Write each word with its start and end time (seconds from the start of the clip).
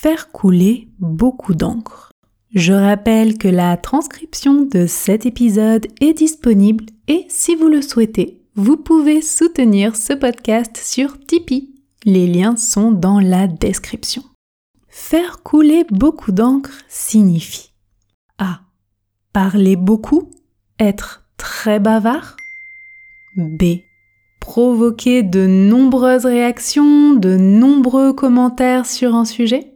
faire 0.00 0.30
couler 0.30 0.86
beaucoup 1.00 1.54
d'encre. 1.54 2.12
Je 2.54 2.72
rappelle 2.72 3.36
que 3.36 3.48
la 3.48 3.76
transcription 3.76 4.62
de 4.62 4.86
cet 4.86 5.26
épisode 5.26 5.88
est 6.00 6.12
disponible 6.12 6.84
et 7.08 7.26
si 7.28 7.56
vous 7.56 7.66
le 7.66 7.82
souhaitez, 7.82 8.40
vous 8.54 8.76
pouvez 8.76 9.22
soutenir 9.22 9.96
ce 9.96 10.12
podcast 10.12 10.76
sur 10.76 11.18
Tipeee. 11.18 11.74
Les 12.04 12.28
liens 12.28 12.56
sont 12.56 12.92
dans 12.92 13.18
la 13.18 13.48
description. 13.48 14.22
Faire 14.86 15.42
couler 15.42 15.84
beaucoup 15.90 16.30
d'encre 16.30 16.78
signifie 16.88 17.72
A. 18.38 18.60
Parler 19.32 19.74
beaucoup, 19.74 20.30
être 20.78 21.28
très 21.36 21.80
bavard. 21.80 22.36
B 23.36 23.80
provoquer 24.40 25.22
de 25.22 25.46
nombreuses 25.46 26.24
réactions, 26.24 27.12
de 27.14 27.36
nombreux 27.36 28.14
commentaires 28.14 28.86
sur 28.86 29.14
un 29.14 29.26
sujet 29.26 29.74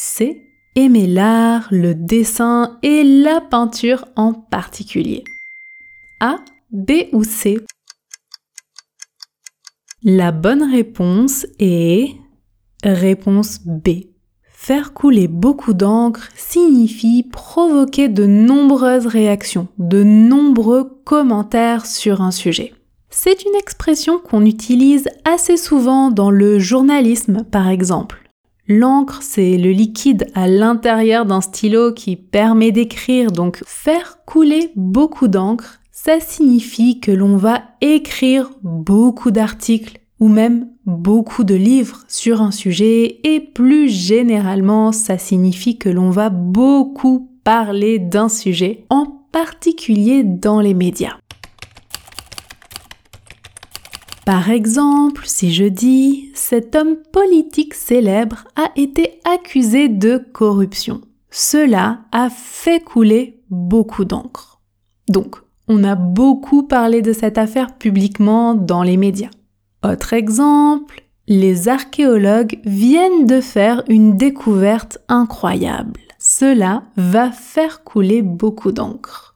C. 0.00 0.44
Aimer 0.76 1.08
l'art, 1.08 1.66
le 1.72 1.92
dessin 1.92 2.78
et 2.84 3.02
la 3.02 3.40
peinture 3.40 4.04
en 4.14 4.32
particulier. 4.32 5.24
A, 6.20 6.36
B 6.70 7.08
ou 7.12 7.24
C? 7.24 7.58
La 10.04 10.30
bonne 10.30 10.62
réponse 10.62 11.48
est 11.58 12.14
réponse 12.84 13.58
B. 13.64 13.88
Faire 14.44 14.94
couler 14.94 15.26
beaucoup 15.26 15.74
d'encre 15.74 16.28
signifie 16.36 17.24
provoquer 17.24 18.08
de 18.08 18.24
nombreuses 18.24 19.06
réactions, 19.06 19.66
de 19.78 20.04
nombreux 20.04 21.02
commentaires 21.04 21.86
sur 21.86 22.22
un 22.22 22.30
sujet. 22.30 22.72
C'est 23.10 23.44
une 23.44 23.56
expression 23.56 24.20
qu'on 24.20 24.44
utilise 24.44 25.08
assez 25.24 25.56
souvent 25.56 26.12
dans 26.12 26.30
le 26.30 26.60
journalisme, 26.60 27.42
par 27.50 27.68
exemple. 27.68 28.27
L'encre, 28.68 29.20
c'est 29.22 29.56
le 29.56 29.70
liquide 29.70 30.26
à 30.34 30.46
l'intérieur 30.46 31.24
d'un 31.24 31.40
stylo 31.40 31.92
qui 31.92 32.16
permet 32.16 32.70
d'écrire, 32.70 33.32
donc 33.32 33.62
faire 33.66 34.18
couler 34.26 34.72
beaucoup 34.76 35.26
d'encre, 35.26 35.80
ça 35.90 36.20
signifie 36.20 37.00
que 37.00 37.10
l'on 37.10 37.38
va 37.38 37.62
écrire 37.80 38.50
beaucoup 38.62 39.30
d'articles 39.30 39.98
ou 40.20 40.28
même 40.28 40.68
beaucoup 40.84 41.44
de 41.44 41.54
livres 41.54 42.04
sur 42.08 42.42
un 42.42 42.50
sujet 42.50 43.20
et 43.24 43.40
plus 43.40 43.88
généralement, 43.88 44.92
ça 44.92 45.16
signifie 45.16 45.78
que 45.78 45.88
l'on 45.88 46.10
va 46.10 46.28
beaucoup 46.28 47.30
parler 47.44 47.98
d'un 47.98 48.28
sujet, 48.28 48.84
en 48.90 49.06
particulier 49.32 50.24
dans 50.24 50.60
les 50.60 50.74
médias. 50.74 51.16
Par 54.28 54.50
exemple, 54.50 55.22
si 55.24 55.54
je 55.54 55.64
dis 55.64 56.28
cet 56.34 56.76
homme 56.76 56.96
politique 57.14 57.72
célèbre 57.72 58.44
a 58.56 58.70
été 58.76 59.20
accusé 59.24 59.88
de 59.88 60.22
corruption, 60.34 61.00
cela 61.30 62.00
a 62.12 62.28
fait 62.28 62.84
couler 62.84 63.40
beaucoup 63.48 64.04
d'encre. 64.04 64.60
Donc, 65.08 65.36
on 65.66 65.82
a 65.82 65.94
beaucoup 65.94 66.62
parlé 66.62 67.00
de 67.00 67.14
cette 67.14 67.38
affaire 67.38 67.78
publiquement 67.78 68.52
dans 68.54 68.82
les 68.82 68.98
médias. 68.98 69.30
Autre 69.82 70.12
exemple, 70.12 71.04
les 71.26 71.68
archéologues 71.68 72.60
viennent 72.66 73.24
de 73.24 73.40
faire 73.40 73.82
une 73.88 74.18
découverte 74.18 74.98
incroyable. 75.08 76.00
Cela 76.18 76.82
va 76.98 77.30
faire 77.30 77.82
couler 77.82 78.20
beaucoup 78.20 78.72
d'encre. 78.72 79.27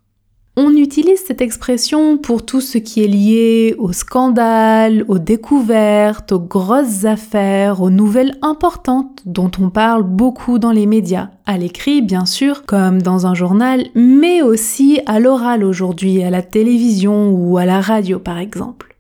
On 0.55 0.77
utilise 0.77 1.25
cette 1.27 1.41
expression 1.41 2.19
pour 2.19 2.45
tout 2.45 2.61
ce 2.61 2.77
qui 2.77 3.03
est 3.03 3.09
lié 3.09 3.75
aux 3.79 3.95
scandales, 3.95 5.03
aux 5.09 5.19
découvertes, 5.19 6.33
aux 6.33 6.41
grosses 6.41 7.07
affaires, 7.07 7.81
aux 7.81 7.89
nouvelles 7.89 8.37
importantes 8.43 9.23
dont 9.25 9.51
on 9.59 9.71
parle 9.71 10.03
beaucoup 10.03 10.59
dans 10.59 10.71
les 10.71 10.85
médias, 10.85 11.31
à 11.47 11.57
l'écrit 11.57 12.03
bien 12.03 12.27
sûr, 12.27 12.67
comme 12.67 13.01
dans 13.01 13.27
un 13.27 13.33
journal, 13.33 13.87
mais 13.95 14.43
aussi 14.43 15.01
à 15.07 15.21
l'oral 15.21 15.65
aujourd'hui, 15.65 16.23
à 16.23 16.29
la 16.29 16.43
télévision 16.43 17.31
ou 17.31 17.57
à 17.57 17.65
la 17.65 17.81
radio 17.81 18.19
par 18.19 18.37
exemple. 18.37 18.99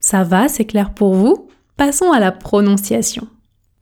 Ça 0.00 0.24
va, 0.24 0.48
c'est 0.48 0.64
clair 0.64 0.94
pour 0.94 1.12
vous? 1.12 1.46
Passons 1.76 2.10
à 2.10 2.20
la 2.20 2.32
prononciation. 2.32 3.28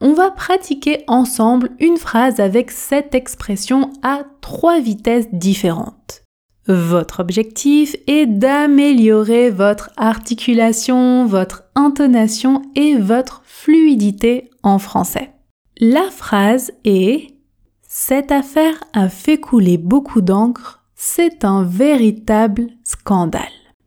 On 0.01 0.15
va 0.15 0.33
pratiquer 0.33 1.05
ensemble 1.07 1.71
une 1.79 1.97
phrase 1.97 2.41
avec 2.41 2.73
cette 2.73 3.15
expression 3.15 3.93
à 4.03 4.25
trois 4.41 4.81
vitesses 4.81 5.29
différentes. 5.33 6.24
Votre 6.67 7.21
objectif 7.21 7.95
est 8.07 8.27
d'améliorer 8.27 9.51
votre 9.51 9.91
articulation, 9.97 11.27
votre 11.27 11.65
intonation 11.75 12.63
et 12.75 12.97
votre 12.97 13.43
fluidité 13.45 14.51
en 14.63 14.79
français. 14.79 15.33
La 15.79 16.11
phrase 16.11 16.73
est 16.85 17.35
Cette 17.87 18.33
affaire 18.33 18.83
a 18.95 19.09
fait 19.09 19.39
couler 19.39 19.77
beaucoup 19.77 20.23
d'encre, 20.23 20.85
c'est 20.95 21.45
un 21.45 21.65
véritable 21.65 22.69
scandale. 22.83 23.43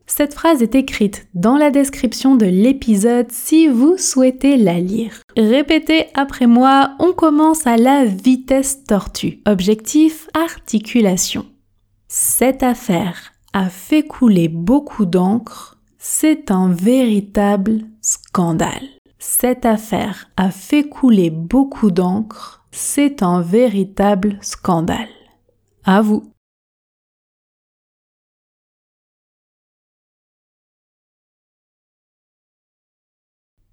Cette 0.06 0.36
phrase 0.36 0.62
est 0.62 0.76
écrite 0.76 1.28
dans 1.34 1.58
la 1.58 1.72
description 1.72 2.36
de 2.36 2.46
l'épisode 2.46 3.32
si 3.32 3.68
vous 3.68 3.98
souhaitez 3.98 4.56
la 4.56 4.80
lire. 4.80 5.22
Répétez 5.36 6.06
après 6.14 6.48
moi, 6.48 6.92
on 7.00 7.12
commence 7.12 7.66
à 7.68 7.76
la 7.76 8.06
vitesse 8.06 8.84
tortue. 8.86 9.42
Objectif, 9.46 10.30
articulation. 10.34 11.46
Cette 12.10 12.64
affaire 12.64 13.34
a 13.52 13.70
fait 13.70 14.08
couler 14.08 14.48
beaucoup 14.48 15.06
d'encre, 15.06 15.78
c'est 15.98 16.52
un 16.52 16.72
véritable 16.72 17.82
scandale. 18.02 18.88
Cette 19.20 19.66
affaire 19.66 20.30
a 20.38 20.50
fait 20.50 20.88
couler 20.88 21.30
beaucoup 21.30 21.92
d'encre, 21.92 22.66
c'est 22.72 23.24
un 23.24 23.42
véritable 23.42 24.38
scandale. 24.42 25.10
À 25.84 26.02
vous. 26.02 26.32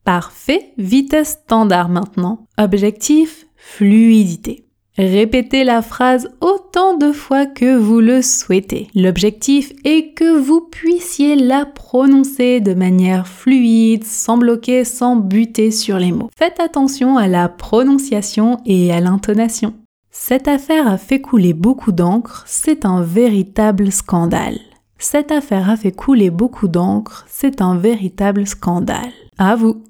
Parfait, 0.03 0.75
vitesse 0.77 1.39
standard 1.45 1.89
maintenant. 1.89 2.49
Objectif, 2.59 3.47
fluidité. 3.55 4.64
Répétez 4.97 5.65
la 5.65 5.83
phrase 5.83 6.31
autant 6.41 6.97
de 6.97 7.11
fois 7.11 7.47
que 7.47 7.77
vous 7.77 7.99
le 7.99 8.23
souhaitez. 8.23 8.87
L'objectif 8.95 9.73
est 9.85 10.15
que 10.15 10.39
vous 10.39 10.61
puissiez 10.61 11.35
la 11.35 11.67
prononcer 11.67 12.61
de 12.61 12.75
manière 12.75 13.27
fluide, 13.27 14.05
sans 14.05 14.37
bloquer, 14.37 14.85
sans 14.85 15.17
buter 15.17 15.73
sur 15.73 15.99
les 15.99 16.13
mots. 16.13 16.31
Faites 16.37 16.61
attention 16.61 17.17
à 17.17 17.27
la 17.27 17.49
prononciation 17.49 18.59
et 18.67 18.93
à 18.93 19.01
l'intonation. 19.01 19.75
Cette 20.13 20.47
affaire 20.47 20.87
a 20.87 20.97
fait 20.97 21.21
couler 21.21 21.55
beaucoup 21.55 21.91
d'encre, 21.91 22.45
c'est 22.47 22.85
un 22.85 23.03
véritable 23.03 23.91
scandale. 23.91 24.61
Cette 24.99 25.33
affaire 25.33 25.69
a 25.69 25.77
fait 25.77 25.91
couler 25.91 26.31
beaucoup 26.31 26.69
d'encre, 26.69 27.27
c'est 27.29 27.61
un 27.61 27.77
véritable 27.77 28.47
scandale. 28.47 29.13
À 29.39 29.57
vous. 29.57 29.83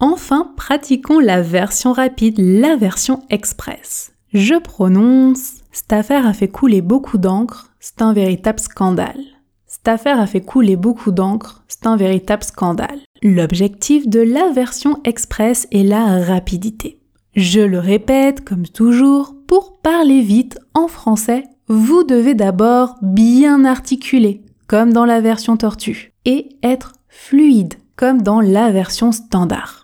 Enfin, 0.00 0.52
pratiquons 0.56 1.20
la 1.20 1.42
version 1.42 1.92
rapide, 1.92 2.38
la 2.38 2.74
version 2.76 3.22
express. 3.28 4.12
Je 4.32 4.58
prononce 4.58 5.56
Cette 5.72 5.92
affaire 5.92 6.26
a 6.26 6.32
fait 6.32 6.48
couler 6.48 6.80
beaucoup 6.80 7.18
d'encre, 7.18 7.72
c'est 7.80 8.00
un 8.00 8.12
véritable 8.12 8.60
scandale. 8.60 9.20
Cette 9.66 9.88
affaire 9.88 10.18
a 10.18 10.26
fait 10.26 10.40
couler 10.40 10.76
beaucoup 10.76 11.12
d'encre, 11.12 11.62
c'est 11.68 11.86
un 11.86 11.96
véritable 11.96 12.42
scandale. 12.42 13.00
L'objectif 13.22 14.08
de 14.08 14.20
la 14.20 14.50
version 14.50 14.98
express 15.04 15.68
est 15.70 15.84
la 15.84 16.24
rapidité. 16.24 16.98
Je 17.36 17.60
le 17.60 17.78
répète, 17.78 18.42
comme 18.44 18.66
toujours, 18.66 19.34
pour 19.46 19.80
parler 19.80 20.22
vite 20.22 20.58
en 20.74 20.88
français, 20.88 21.44
vous 21.68 22.04
devez 22.04 22.34
d'abord 22.34 22.96
bien 23.02 23.64
articuler, 23.64 24.42
comme 24.66 24.92
dans 24.92 25.04
la 25.04 25.20
version 25.20 25.56
tortue, 25.56 26.12
et 26.24 26.48
être 26.62 26.94
fluide, 27.08 27.74
comme 27.96 28.22
dans 28.22 28.40
la 28.40 28.70
version 28.72 29.12
standard. 29.12 29.79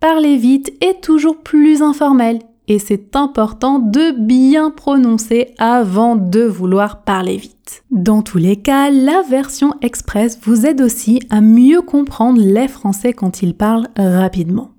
Parler 0.00 0.36
vite 0.36 0.72
est 0.80 1.00
toujours 1.00 1.38
plus 1.42 1.82
informel 1.82 2.38
et 2.68 2.78
c'est 2.78 3.16
important 3.16 3.80
de 3.80 4.12
bien 4.12 4.70
prononcer 4.70 5.54
avant 5.58 6.14
de 6.14 6.42
vouloir 6.42 7.02
parler 7.02 7.36
vite. 7.36 7.82
Dans 7.90 8.22
tous 8.22 8.38
les 8.38 8.54
cas, 8.54 8.90
la 8.90 9.22
version 9.22 9.74
express 9.80 10.38
vous 10.40 10.66
aide 10.66 10.82
aussi 10.82 11.18
à 11.30 11.40
mieux 11.40 11.82
comprendre 11.82 12.40
les 12.40 12.68
Français 12.68 13.12
quand 13.12 13.42
ils 13.42 13.56
parlent 13.56 13.88
rapidement. 13.96 14.70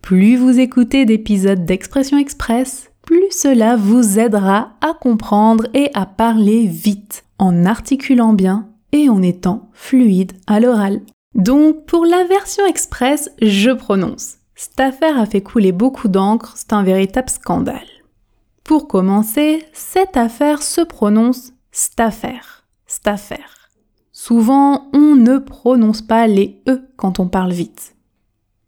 Plus 0.00 0.36
vous 0.36 0.58
écoutez 0.58 1.04
d'épisodes 1.04 1.66
d'expression 1.66 2.16
express, 2.16 2.90
plus 3.02 3.32
cela 3.32 3.76
vous 3.76 4.18
aidera 4.18 4.70
à 4.80 4.94
comprendre 4.94 5.66
et 5.74 5.90
à 5.92 6.06
parler 6.06 6.66
vite, 6.66 7.24
en 7.38 7.66
articulant 7.66 8.32
bien 8.32 8.70
et 8.92 9.10
en 9.10 9.20
étant 9.20 9.68
fluide 9.74 10.32
à 10.46 10.58
l'oral. 10.58 11.02
Donc 11.34 11.84
pour 11.84 12.06
la 12.06 12.24
version 12.24 12.64
express, 12.64 13.30
je 13.42 13.70
prononce. 13.70 14.38
Cette 14.54 14.80
affaire 14.80 15.18
a 15.18 15.26
fait 15.26 15.42
couler 15.42 15.72
beaucoup 15.72 16.08
d'encre, 16.08 16.52
c'est 16.56 16.72
un 16.72 16.82
véritable 16.82 17.30
scandale. 17.30 17.88
Pour 18.62 18.88
commencer, 18.88 19.64
cette 19.72 20.16
affaire 20.16 20.62
se 20.62 20.80
prononce 20.80 21.52
cette 21.70 22.00
affaire. 22.00 22.64
Souvent, 24.12 24.88
on 24.92 25.16
ne 25.16 25.38
prononce 25.38 26.00
pas 26.00 26.26
les 26.26 26.62
E 26.68 26.88
quand 26.96 27.18
on 27.18 27.28
parle 27.28 27.52
vite. 27.52 27.96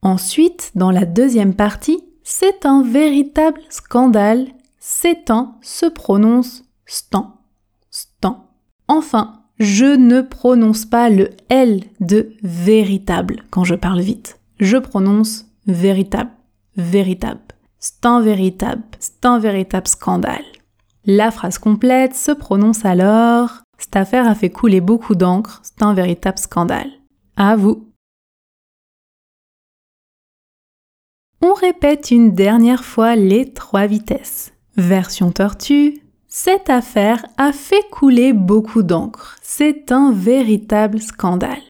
Ensuite, 0.03 0.73
dans 0.75 0.91
la 0.91 1.05
deuxième 1.05 1.55
partie, 1.55 2.01
c'est 2.25 2.67
un 2.67 2.83
véritable 2.83 3.61
scandale. 3.71 4.49
C'est 4.79 5.31
un 5.31 5.57
se 5.63 5.87
prononce 5.87 6.65
stan, 6.85 7.39
stan. 7.91 8.51
Enfin, 8.89 9.45
je 9.59 9.97
ne 9.97 10.21
prononce 10.21 10.85
pas 10.85 11.09
le 11.09 11.31
L 11.49 11.85
de 12.01 12.33
véritable 12.43 13.45
quand 13.51 13.65
je 13.65 13.75
parle 13.75 14.01
vite. 14.01 14.39
Je 14.61 14.77
prononce 14.77 15.47
véritable, 15.67 16.31
véritable. 16.77 17.41
C'est 17.79 18.05
un 18.07 18.21
véritable, 18.21 18.83
c'est 18.99 19.25
un 19.25 19.39
véritable 19.39 19.89
scandale. 19.89 20.45
La 21.05 21.31
phrase 21.31 21.59
complète 21.59 22.15
se 22.15 22.33
prononce 22.33 22.85
alors 22.85 23.63
Cette 23.79 23.97
affaire 23.97 24.27
a 24.29 24.35
fait 24.35 24.51
couler 24.51 24.81
beaucoup 24.81 25.15
d'encre, 25.15 25.61
c'est 25.63 25.83
un 25.83 25.95
véritable 25.95 26.39
scandale. 26.39 26.91
À 27.37 27.57
vous. 27.57 27.93
On 31.43 31.53
répète 31.53 32.11
une 32.11 32.35
dernière 32.35 32.85
fois 32.85 33.15
les 33.15 33.53
trois 33.53 33.87
vitesses. 33.87 34.53
Version 34.77 35.31
tortue, 35.31 36.03
cette 36.27 36.71
affaire 36.71 37.25
a 37.37 37.53
fait 37.53 37.89
couler 37.91 38.33
beaucoup 38.33 38.83
d'encre. 38.83 39.37
C'est 39.43 39.93
un 39.93 40.13
véritable 40.13 41.01
scandale. 41.01 41.63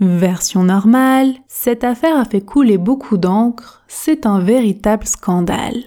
Version 0.00 0.64
normale, 0.64 1.34
cette 1.46 1.84
affaire 1.84 2.16
a 2.16 2.24
fait 2.24 2.40
couler 2.40 2.78
beaucoup 2.78 3.16
d'encre. 3.16 3.84
C'est 3.86 4.26
un 4.26 4.40
véritable 4.40 5.06
scandale. 5.06 5.84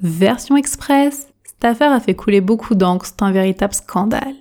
Version 0.00 0.56
express, 0.56 1.28
cette 1.44 1.64
affaire 1.64 1.92
a 1.92 2.00
fait 2.00 2.14
couler 2.14 2.42
beaucoup 2.42 2.74
d'encre. 2.74 3.06
C'est 3.06 3.22
un 3.22 3.32
véritable 3.32 3.72
scandale. 3.72 4.36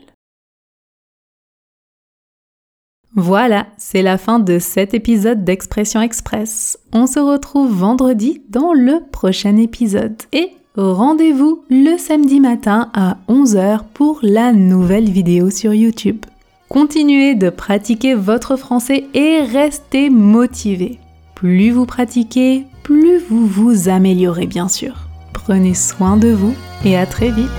Voilà, 3.16 3.68
c'est 3.78 4.02
la 4.02 4.18
fin 4.18 4.40
de 4.40 4.60
cet 4.60 4.94
épisode 4.94 5.44
d'Expression 5.44 6.02
Express. 6.02 6.80
On 6.92 7.06
se 7.06 7.20
retrouve 7.20 7.72
vendredi 7.72 8.44
dans 8.50 8.74
le 8.74 9.02
prochain 9.12 9.56
épisode. 9.58 10.24
Et 10.32 10.52
rendez-vous 10.76 11.64
le 11.70 11.98
samedi 11.98 12.40
matin 12.40 12.90
à 12.94 13.18
11h 13.30 13.82
pour 13.94 14.20
la 14.24 14.52
nouvelle 14.54 15.10
vidéo 15.10 15.50
sur 15.50 15.74
YouTube. 15.74 16.26
Continuez 16.70 17.36
de 17.36 17.50
pratiquer 17.50 18.16
votre 18.16 18.56
français 18.56 19.06
et 19.14 19.42
restez 19.42 20.10
motivé. 20.10 21.00
Plus 21.36 21.70
vous 21.70 21.86
pratiquez, 21.86 22.66
plus 22.84 23.20
vous 23.20 23.46
vous 23.46 23.90
améliorez 23.90 24.48
bien 24.48 24.68
sûr. 24.68 25.08
Prenez 25.34 25.76
soin 25.76 26.18
de 26.18 26.30
vous 26.30 26.56
et 26.86 26.98
à 26.98 27.06
très 27.06 27.30
vite 27.30 27.50